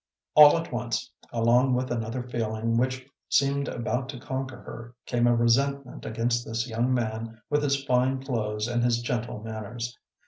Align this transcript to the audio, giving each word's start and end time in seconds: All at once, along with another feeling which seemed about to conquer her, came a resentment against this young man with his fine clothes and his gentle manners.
All 0.33 0.57
at 0.57 0.71
once, 0.71 1.11
along 1.31 1.75
with 1.75 1.91
another 1.91 2.23
feeling 2.23 2.75
which 2.75 3.05
seemed 3.29 3.67
about 3.67 4.09
to 4.09 4.19
conquer 4.19 4.57
her, 4.63 4.95
came 5.05 5.27
a 5.27 5.35
resentment 5.35 6.07
against 6.07 6.43
this 6.43 6.67
young 6.67 6.91
man 6.91 7.39
with 7.51 7.61
his 7.61 7.83
fine 7.83 8.19
clothes 8.23 8.67
and 8.67 8.83
his 8.83 9.03
gentle 9.03 9.43
manners. 9.43 9.95